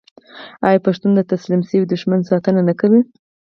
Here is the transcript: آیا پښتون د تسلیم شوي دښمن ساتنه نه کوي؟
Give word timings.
آیا 0.67 0.79
پښتون 0.87 1.11
د 1.15 1.21
تسلیم 1.31 1.61
شوي 1.69 1.85
دښمن 1.91 2.21
ساتنه 2.29 2.61
نه 2.69 2.73
کوي؟ 2.79 3.01